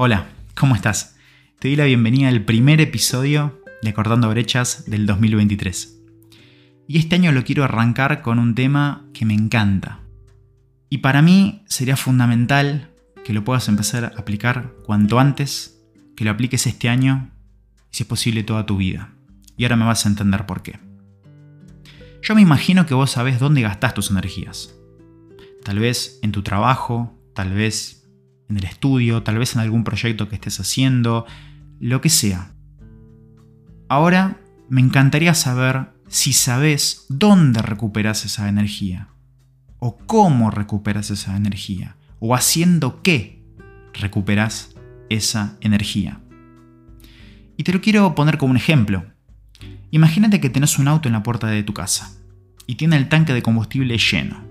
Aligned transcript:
Hola, 0.00 0.28
¿cómo 0.54 0.76
estás? 0.76 1.16
Te 1.58 1.66
doy 1.66 1.76
la 1.76 1.84
bienvenida 1.86 2.28
al 2.28 2.44
primer 2.44 2.80
episodio 2.80 3.60
de 3.82 3.92
Cortando 3.92 4.28
Brechas 4.28 4.88
del 4.88 5.06
2023. 5.06 5.98
Y 6.86 6.98
este 6.98 7.16
año 7.16 7.32
lo 7.32 7.42
quiero 7.42 7.64
arrancar 7.64 8.22
con 8.22 8.38
un 8.38 8.54
tema 8.54 9.04
que 9.12 9.24
me 9.24 9.34
encanta. 9.34 9.98
Y 10.88 10.98
para 10.98 11.20
mí 11.20 11.64
sería 11.66 11.96
fundamental 11.96 12.92
que 13.24 13.32
lo 13.32 13.42
puedas 13.42 13.66
empezar 13.66 14.04
a 14.04 14.20
aplicar 14.20 14.72
cuanto 14.86 15.18
antes, 15.18 15.82
que 16.14 16.24
lo 16.24 16.30
apliques 16.30 16.68
este 16.68 16.88
año 16.88 17.32
y 17.90 17.96
si 17.96 18.04
es 18.04 18.08
posible 18.08 18.44
toda 18.44 18.66
tu 18.66 18.76
vida. 18.76 19.10
Y 19.56 19.64
ahora 19.64 19.74
me 19.74 19.84
vas 19.84 20.06
a 20.06 20.10
entender 20.10 20.46
por 20.46 20.62
qué. 20.62 20.78
Yo 22.22 22.36
me 22.36 22.42
imagino 22.42 22.86
que 22.86 22.94
vos 22.94 23.10
sabés 23.10 23.40
dónde 23.40 23.62
gastás 23.62 23.94
tus 23.94 24.12
energías. 24.12 24.72
Tal 25.64 25.80
vez 25.80 26.20
en 26.22 26.30
tu 26.30 26.44
trabajo, 26.44 27.18
tal 27.34 27.52
vez 27.52 27.97
en 28.48 28.56
el 28.56 28.64
estudio, 28.64 29.22
tal 29.22 29.38
vez 29.38 29.54
en 29.54 29.60
algún 29.60 29.84
proyecto 29.84 30.28
que 30.28 30.36
estés 30.36 30.60
haciendo, 30.60 31.26
lo 31.80 32.00
que 32.00 32.08
sea. 32.08 32.52
Ahora 33.88 34.38
me 34.68 34.80
encantaría 34.80 35.34
saber 35.34 35.90
si 36.08 36.32
sabes 36.32 37.06
dónde 37.08 37.62
recuperas 37.62 38.24
esa 38.24 38.48
energía, 38.48 39.08
o 39.78 39.98
cómo 39.98 40.50
recuperas 40.50 41.10
esa 41.10 41.36
energía, 41.36 41.96
o 42.18 42.34
haciendo 42.34 43.02
qué 43.02 43.42
recuperas 43.92 44.74
esa 45.08 45.56
energía. 45.60 46.20
Y 47.56 47.64
te 47.64 47.72
lo 47.72 47.80
quiero 47.80 48.14
poner 48.14 48.38
como 48.38 48.52
un 48.52 48.56
ejemplo. 48.56 49.04
Imagínate 49.90 50.40
que 50.40 50.50
tenés 50.50 50.78
un 50.78 50.88
auto 50.88 51.08
en 51.08 51.14
la 51.14 51.22
puerta 51.22 51.46
de 51.46 51.62
tu 51.62 51.74
casa 51.74 52.12
y 52.66 52.76
tiene 52.76 52.96
el 52.96 53.08
tanque 53.08 53.32
de 53.32 53.42
combustible 53.42 53.96
lleno. 53.98 54.47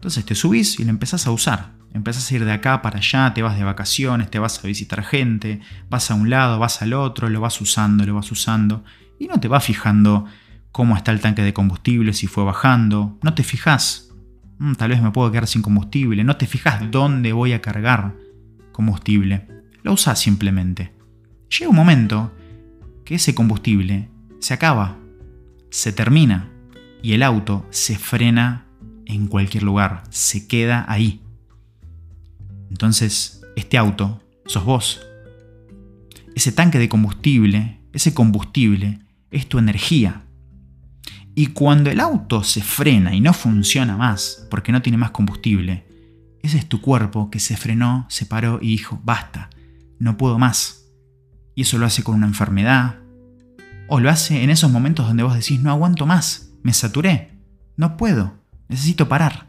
Entonces 0.00 0.24
te 0.24 0.34
subís 0.34 0.80
y 0.80 0.84
lo 0.84 0.88
empezás 0.88 1.26
a 1.26 1.30
usar. 1.30 1.72
Empezás 1.92 2.30
a 2.30 2.34
ir 2.34 2.46
de 2.46 2.52
acá 2.52 2.80
para 2.80 3.00
allá, 3.00 3.34
te 3.34 3.42
vas 3.42 3.58
de 3.58 3.64
vacaciones, 3.64 4.30
te 4.30 4.38
vas 4.38 4.64
a 4.64 4.66
visitar 4.66 5.04
gente, 5.04 5.60
vas 5.90 6.10
a 6.10 6.14
un 6.14 6.30
lado, 6.30 6.58
vas 6.58 6.80
al 6.80 6.94
otro, 6.94 7.28
lo 7.28 7.42
vas 7.42 7.60
usando, 7.60 8.06
lo 8.06 8.14
vas 8.14 8.32
usando, 8.32 8.82
y 9.18 9.26
no 9.26 9.38
te 9.40 9.48
vas 9.48 9.62
fijando 9.62 10.24
cómo 10.72 10.96
está 10.96 11.12
el 11.12 11.20
tanque 11.20 11.42
de 11.42 11.52
combustible, 11.52 12.14
si 12.14 12.28
fue 12.28 12.44
bajando, 12.44 13.18
no 13.20 13.34
te 13.34 13.42
fijas, 13.42 14.10
mm, 14.58 14.72
tal 14.74 14.88
vez 14.88 15.02
me 15.02 15.10
puedo 15.10 15.30
quedar 15.30 15.46
sin 15.46 15.60
combustible, 15.60 16.24
no 16.24 16.38
te 16.38 16.46
fijas 16.46 16.90
dónde 16.90 17.34
voy 17.34 17.52
a 17.52 17.60
cargar 17.60 18.14
combustible, 18.72 19.46
lo 19.82 19.92
usás 19.92 20.18
simplemente. 20.18 20.94
Llega 21.50 21.68
un 21.68 21.76
momento 21.76 22.32
que 23.04 23.16
ese 23.16 23.34
combustible 23.34 24.08
se 24.38 24.54
acaba, 24.54 24.96
se 25.68 25.92
termina, 25.92 26.48
y 27.02 27.12
el 27.12 27.22
auto 27.22 27.66
se 27.68 27.98
frena 27.98 28.69
en 29.12 29.26
cualquier 29.26 29.62
lugar, 29.62 30.04
se 30.10 30.46
queda 30.46 30.84
ahí. 30.88 31.20
Entonces, 32.70 33.42
este 33.56 33.78
auto 33.78 34.22
sos 34.46 34.64
vos. 34.64 35.00
Ese 36.34 36.52
tanque 36.52 36.78
de 36.78 36.88
combustible, 36.88 37.80
ese 37.92 38.14
combustible, 38.14 39.00
es 39.30 39.48
tu 39.48 39.58
energía. 39.58 40.22
Y 41.34 41.48
cuando 41.48 41.90
el 41.90 42.00
auto 42.00 42.42
se 42.42 42.62
frena 42.62 43.14
y 43.14 43.20
no 43.20 43.32
funciona 43.32 43.96
más 43.96 44.46
porque 44.50 44.72
no 44.72 44.82
tiene 44.82 44.98
más 44.98 45.10
combustible, 45.10 45.86
ese 46.42 46.58
es 46.58 46.66
tu 46.66 46.80
cuerpo 46.80 47.30
que 47.30 47.38
se 47.38 47.56
frenó, 47.56 48.06
se 48.08 48.26
paró 48.26 48.58
y 48.62 48.68
dijo, 48.68 49.00
basta, 49.04 49.50
no 49.98 50.16
puedo 50.16 50.38
más. 50.38 50.86
Y 51.54 51.62
eso 51.62 51.78
lo 51.78 51.86
hace 51.86 52.02
con 52.02 52.16
una 52.16 52.26
enfermedad. 52.26 52.96
O 53.88 54.00
lo 54.00 54.10
hace 54.10 54.42
en 54.42 54.50
esos 54.50 54.70
momentos 54.70 55.06
donde 55.06 55.22
vos 55.22 55.34
decís, 55.34 55.60
no 55.60 55.70
aguanto 55.70 56.06
más, 56.06 56.52
me 56.62 56.72
saturé, 56.72 57.32
no 57.76 57.96
puedo, 57.96 58.39
necesito 58.70 59.08
parar. 59.08 59.46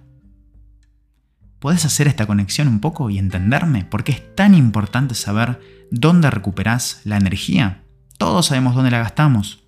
¿Podés 1.59 1.85
hacer 1.85 2.07
esta 2.07 2.25
conexión 2.25 2.67
un 2.67 2.79
poco 2.79 3.11
y 3.11 3.19
entenderme 3.19 3.85
por 3.85 4.03
qué 4.03 4.13
es 4.13 4.35
tan 4.35 4.55
importante 4.55 5.13
saber 5.13 5.61
dónde 5.91 6.31
recuperás 6.31 7.01
la 7.05 7.17
energía? 7.17 7.83
Todos 8.17 8.47
sabemos 8.47 8.73
dónde 8.75 8.89
la 8.89 8.97
gastamos. 8.97 9.63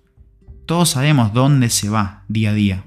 Todos 0.66 0.90
sabemos 0.90 1.32
dónde 1.32 1.70
se 1.70 1.88
va 1.88 2.24
día 2.28 2.50
a 2.50 2.54
día. 2.54 2.84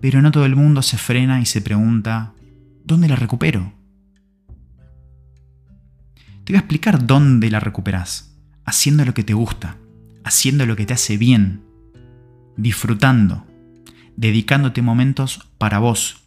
Pero 0.00 0.20
no 0.20 0.32
todo 0.32 0.46
el 0.46 0.56
mundo 0.56 0.82
se 0.82 0.98
frena 0.98 1.40
y 1.40 1.46
se 1.46 1.60
pregunta, 1.60 2.32
¿dónde 2.84 3.08
la 3.08 3.16
recupero? 3.16 3.72
Te 6.44 6.52
voy 6.52 6.56
a 6.56 6.60
explicar 6.60 7.06
dónde 7.06 7.50
la 7.50 7.60
recuperas. 7.60 8.36
Haciendo 8.64 9.04
lo 9.04 9.14
que 9.14 9.22
te 9.22 9.34
gusta, 9.34 9.76
haciendo 10.24 10.66
lo 10.66 10.74
que 10.74 10.86
te 10.86 10.94
hace 10.94 11.16
bien, 11.16 11.62
disfrutando, 12.56 13.46
dedicándote 14.16 14.82
momentos 14.82 15.48
para 15.58 15.78
vos, 15.78 16.22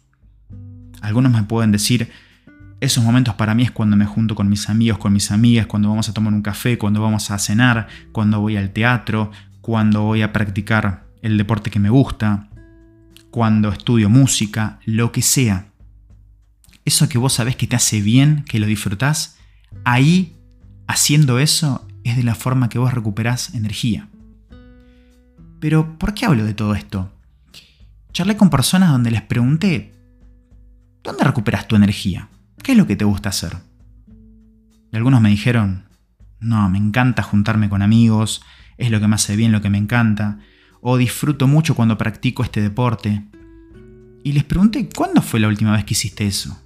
algunos 1.00 1.32
me 1.32 1.42
pueden 1.42 1.72
decir, 1.72 2.10
esos 2.80 3.04
momentos 3.04 3.34
para 3.34 3.54
mí 3.54 3.62
es 3.62 3.70
cuando 3.70 3.96
me 3.96 4.06
junto 4.06 4.34
con 4.34 4.48
mis 4.48 4.68
amigos, 4.68 4.98
con 4.98 5.12
mis 5.12 5.30
amigas, 5.30 5.66
cuando 5.66 5.90
vamos 5.90 6.08
a 6.08 6.14
tomar 6.14 6.32
un 6.32 6.42
café, 6.42 6.78
cuando 6.78 7.02
vamos 7.02 7.30
a 7.30 7.38
cenar, 7.38 7.88
cuando 8.12 8.40
voy 8.40 8.56
al 8.56 8.70
teatro, 8.70 9.30
cuando 9.60 10.02
voy 10.02 10.22
a 10.22 10.32
practicar 10.32 11.04
el 11.22 11.36
deporte 11.36 11.70
que 11.70 11.78
me 11.78 11.90
gusta, 11.90 12.48
cuando 13.30 13.68
estudio 13.68 14.08
música, 14.08 14.78
lo 14.86 15.12
que 15.12 15.22
sea. 15.22 15.66
Eso 16.84 17.08
que 17.08 17.18
vos 17.18 17.34
sabés 17.34 17.56
que 17.56 17.66
te 17.66 17.76
hace 17.76 18.00
bien, 18.00 18.44
que 18.48 18.58
lo 18.58 18.66
disfrutás, 18.66 19.36
ahí, 19.84 20.36
haciendo 20.86 21.38
eso, 21.38 21.86
es 22.04 22.16
de 22.16 22.22
la 22.22 22.34
forma 22.34 22.68
que 22.70 22.78
vos 22.78 22.94
recuperás 22.94 23.54
energía. 23.54 24.08
Pero, 25.60 25.98
¿por 25.98 26.14
qué 26.14 26.24
hablo 26.24 26.44
de 26.44 26.54
todo 26.54 26.74
esto? 26.74 27.12
Charlé 28.12 28.36
con 28.36 28.50
personas 28.50 28.90
donde 28.90 29.10
les 29.10 29.22
pregunté, 29.22 30.00
¿Dónde 31.02 31.24
recuperas 31.24 31.66
tu 31.66 31.76
energía? 31.76 32.28
¿Qué 32.62 32.72
es 32.72 32.78
lo 32.78 32.86
que 32.86 32.96
te 32.96 33.04
gusta 33.04 33.30
hacer? 33.30 33.56
Y 34.92 34.96
algunos 34.96 35.20
me 35.20 35.30
dijeron, 35.30 35.84
no, 36.40 36.68
me 36.68 36.78
encanta 36.78 37.22
juntarme 37.22 37.68
con 37.68 37.80
amigos, 37.80 38.42
es 38.76 38.90
lo 38.90 39.00
que 39.00 39.08
me 39.08 39.14
hace 39.14 39.36
bien, 39.36 39.52
lo 39.52 39.62
que 39.62 39.70
me 39.70 39.78
encanta, 39.78 40.40
o 40.80 40.96
disfruto 40.96 41.46
mucho 41.46 41.74
cuando 41.74 41.96
practico 41.96 42.42
este 42.42 42.60
deporte. 42.60 43.24
Y 44.24 44.32
les 44.32 44.44
pregunté, 44.44 44.88
¿cuándo 44.94 45.22
fue 45.22 45.40
la 45.40 45.48
última 45.48 45.72
vez 45.72 45.84
que 45.84 45.94
hiciste 45.94 46.26
eso? 46.26 46.60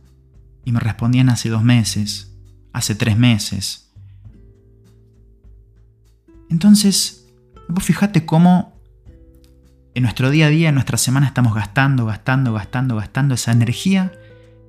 Y 0.65 0.73
me 0.73 0.81
respondían 0.81 1.29
hace 1.29 1.49
dos 1.49 1.63
meses, 1.63 2.37
hace 2.73 2.97
tres 2.97 3.17
meses. 3.17 3.93
Entonces, 6.51 7.29
vos 7.69 7.85
fijate 7.85 8.27
cómo 8.27 8.74
en 9.95 10.03
nuestro 10.03 10.31
día 10.31 10.47
a 10.47 10.51
día, 10.51 10.69
en 10.69 10.75
nuestra 10.75 10.99
semana 10.99 11.27
estamos 11.27 11.55
gastando, 11.55 12.07
gastando, 12.07 12.53
gastando, 12.53 12.97
gastando 12.97 13.35
esa 13.35 13.53
energía 13.53 14.13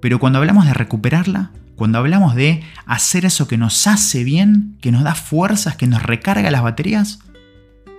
pero 0.05 0.19
cuando 0.19 0.37
hablamos 0.37 0.67
de 0.67 0.73
recuperarla, 0.75 1.51
cuando 1.75 1.97
hablamos 1.97 2.35
de 2.35 2.63
hacer 2.85 3.25
eso 3.25 3.47
que 3.47 3.57
nos 3.57 3.87
hace 3.87 4.23
bien, 4.23 4.77
que 4.79 4.91
nos 4.91 5.03
da 5.03 5.15
fuerzas, 5.15 5.77
que 5.77 5.87
nos 5.87 6.03
recarga 6.03 6.51
las 6.51 6.61
baterías, 6.61 7.21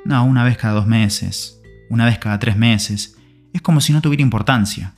no, 0.04 0.24
una 0.24 0.44
vez 0.44 0.56
cada 0.56 0.74
dos 0.74 0.86
meses, 0.86 1.60
una 1.90 2.04
vez 2.04 2.18
cada 2.18 2.38
tres 2.38 2.56
meses, 2.56 3.16
es 3.52 3.60
como 3.60 3.80
si 3.80 3.92
no 3.92 4.02
tuviera 4.02 4.22
importancia. 4.22 4.94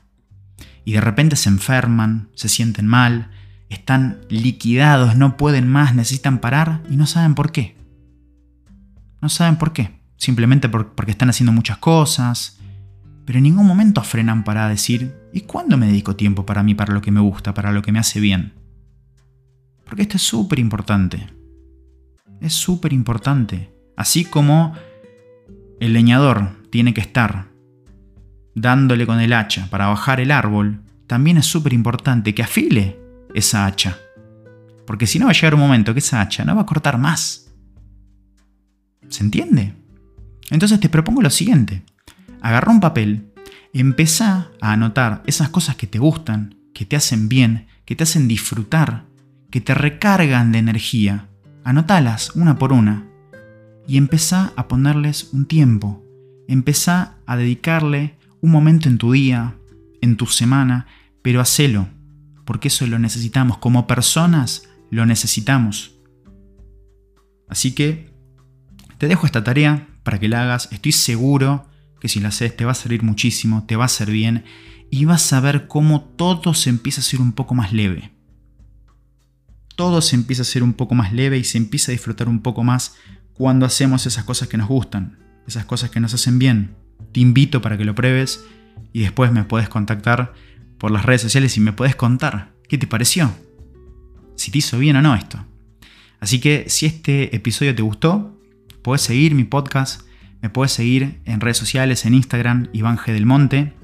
Y 0.85 0.93
de 0.93 1.01
repente 1.01 1.37
se 1.37 1.49
enferman, 1.49 2.29
se 2.35 2.51
sienten 2.51 2.87
mal, 2.87 3.31
están 3.71 4.21
liquidados, 4.29 5.17
no 5.17 5.39
pueden 5.39 5.67
más, 5.67 5.95
necesitan 5.95 6.41
parar 6.41 6.83
y 6.91 6.97
no 6.97 7.07
saben 7.07 7.35
por 7.35 7.53
qué. 7.53 7.75
No 9.23 9.31
saben 9.31 9.57
por 9.57 9.73
qué. 9.73 9.98
Simplemente 10.19 10.69
porque 10.69 11.11
están 11.11 11.31
haciendo 11.31 11.53
muchas 11.53 11.79
cosas, 11.79 12.59
pero 13.25 13.39
en 13.39 13.45
ningún 13.45 13.67
momento 13.67 14.03
frenan 14.03 14.45
para 14.45 14.69
decir, 14.69 15.15
¿y 15.33 15.43
cuándo 15.43 15.79
me 15.79 15.87
dedico 15.87 16.17
tiempo 16.17 16.45
para 16.45 16.63
mí, 16.63 16.75
para 16.75 16.93
lo 16.93 17.01
que 17.01 17.13
me 17.13 17.21
gusta, 17.21 17.55
para 17.55 17.73
lo 17.73 17.83
que 17.83 17.93
me 17.93 18.01
hace 18.01 18.21
bien? 18.21 18.53
Porque 19.85 20.03
esto 20.03 20.17
es 20.17 20.23
súper 20.23 20.59
importante. 20.59 21.27
Es 22.41 22.53
súper 22.53 22.93
importante. 22.93 23.73
Así 23.97 24.25
como 24.25 24.75
el 25.81 25.93
leñador 25.93 26.69
tiene 26.71 26.93
que 26.95 27.01
estar 27.01 27.49
dándole 28.55 29.07
con 29.07 29.21
el 29.21 29.33
hacha 29.33 29.69
para 29.71 29.87
bajar 29.87 30.21
el 30.21 30.33
árbol, 30.33 30.83
también 31.07 31.39
es 31.39 31.47
súper 31.47 31.73
importante 31.73 32.35
que 32.35 32.43
afile 32.43 32.99
esa 33.35 33.67
hacha. 33.67 33.97
Porque 34.87 35.07
si 35.07 35.19
no 35.19 35.27
va 35.27 35.31
a 35.31 35.35
llegar 35.35 35.55
un 35.55 35.61
momento 35.61 35.93
que 35.93 36.01
esa 36.01 36.21
hacha 36.21 36.45
no 36.45 36.57
va 36.57 36.63
a 36.63 36.67
cortar 36.67 36.99
más. 36.99 37.53
¿Se 39.09 39.23
entiende? 39.23 39.75
Entonces 40.51 40.81
te 40.81 40.89
propongo 40.89 41.23
lo 41.23 41.31
siguiente 41.31 41.83
agarra 42.41 42.73
un 42.73 42.81
papel, 42.81 43.33
empezá 43.73 44.51
a 44.61 44.73
anotar 44.73 45.23
esas 45.27 45.49
cosas 45.49 45.77
que 45.77 45.87
te 45.87 45.99
gustan, 45.99 46.57
que 46.75 46.85
te 46.85 46.97
hacen 46.97 47.29
bien, 47.29 47.67
que 47.85 47.97
te 47.97 48.05
hacen 48.05 48.29
disfrutar, 48.29 49.05
que 49.51 49.61
te 49.61 49.75
recargan 49.75 50.53
de 50.53 50.59
energía. 50.59 51.29
Anotalas 51.65 52.35
una 52.35 52.59
por 52.59 52.73
una 52.73 53.07
y 53.87 53.97
empezá 53.97 54.53
a 54.57 54.69
ponerles 54.69 55.31
un 55.33 55.47
tiempo. 55.47 56.03
Empezá 56.47 57.17
a 57.27 57.37
dedicarle 57.37 58.17
un 58.41 58.51
momento 58.51 58.89
en 58.89 58.99
tu 58.99 59.13
día, 59.13 59.55
en 60.01 60.17
tu 60.17 60.27
semana, 60.27 60.87
pero 61.23 61.41
hacelo, 61.41 61.89
porque 62.45 62.69
eso 62.69 62.87
lo 62.87 62.99
necesitamos. 62.99 63.59
Como 63.59 63.87
personas 63.87 64.69
lo 64.91 65.05
necesitamos. 65.05 65.97
Así 67.49 67.75
que 67.75 68.11
te 68.99 69.09
dejo 69.09 69.27
esta 69.27 69.45
tarea 69.45 69.88
para 70.09 70.19
que 70.19 70.29
la 70.29 70.43
hagas. 70.43 70.71
Estoy 70.73 70.93
seguro 70.93 71.67
que 72.01 72.09
si 72.09 72.19
la 72.19 72.29
haces 72.29 72.57
te 72.57 72.65
va 72.65 72.73
a 72.73 72.75
salir 72.75 73.03
muchísimo, 73.03 73.67
te 73.67 73.77
va 73.77 73.83
a 73.83 73.93
hacer 73.93 74.11
bien 74.11 74.43
y 74.91 75.05
vas 75.05 75.35
a 75.35 75.41
ver 75.41 75.69
cómo 75.69 76.01
todo 76.01 76.55
se 76.55 76.71
empieza 76.71 77.03
a 77.03 77.05
ser 77.05 77.21
un 77.21 77.33
poco 77.33 77.55
más 77.55 77.75
leve. 77.75 78.11
todo 79.77 80.01
se 80.01 80.17
empieza 80.17 80.41
a 80.41 80.47
ser 80.47 80.63
un 80.63 80.73
poco 80.73 80.95
más 80.95 81.13
leve 81.13 81.37
y 81.37 81.45
se 81.45 81.59
empieza 81.59 81.91
a 81.91 81.93
disfrutar 81.93 82.27
un 82.27 82.41
poco 82.41 82.65
más 82.65 82.95
cuando 83.35 83.67
hacemos 83.67 84.07
esas 84.07 84.25
cosas 84.25 84.49
que 84.49 84.57
nos 84.57 84.69
gustan, 84.69 85.19
esas 85.47 85.67
cosas 85.67 85.91
que 85.91 86.01
nos 86.01 86.15
hacen 86.15 86.39
bien. 86.39 86.75
Te 87.13 87.21
invito 87.21 87.61
para 87.61 87.77
que 87.77 87.85
lo 87.85 87.95
pruebes 87.95 88.47
y 88.95 89.01
después 89.01 89.31
me 89.31 89.45
puedes 89.45 89.69
contactar 89.69 90.33
por 90.79 90.91
las 90.91 91.05
redes 91.05 91.21
sociales 91.21 91.55
y 91.59 91.61
me 91.61 91.75
puedes 91.75 91.97
contar 91.97 92.55
qué 92.67 92.79
te 92.79 92.87
pareció. 92.87 93.31
Si 94.37 94.51
te 94.51 94.57
hizo 94.57 94.79
bien 94.79 94.97
o 94.97 95.03
no 95.03 95.15
esto. 95.15 95.45
Así 96.19 96.41
que 96.41 96.65
si 96.69 96.87
este 96.87 97.37
episodio 97.37 97.75
te 97.75 97.83
gustó, 97.83 98.38
puedes 98.83 99.03
seguir 99.03 99.35
mi 99.35 99.45
podcast, 99.45 100.03
me 100.41 100.51
puedes 100.51 100.73
seguir 100.73 101.21
en 101.25 101.41
redes 101.41 101.57
sociales, 101.59 102.05
en 102.05 102.15
Instagram, 102.15 102.69
Iván 102.73 102.97
G. 102.97 103.13
del 103.13 103.27
Monte. 103.27 103.75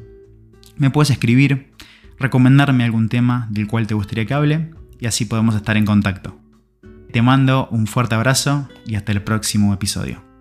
Me 0.76 0.91
puedes 0.91 1.11
escribir, 1.11 1.73
recomendarme 2.19 2.85
algún 2.85 3.08
tema 3.08 3.49
del 3.50 3.67
cual 3.67 3.87
te 3.87 3.94
gustaría 3.94 4.26
que 4.26 4.35
hable 4.35 4.70
y 5.00 5.06
así 5.06 5.25
podemos 5.25 5.55
estar 5.55 5.76
en 5.76 5.85
contacto. 5.85 6.38
Te 7.12 7.23
mando 7.23 7.69
un 7.70 7.87
fuerte 7.87 8.14
abrazo 8.14 8.69
y 8.87 8.96
hasta 8.96 9.12
el 9.12 9.23
próximo 9.23 9.73
episodio. 9.73 10.34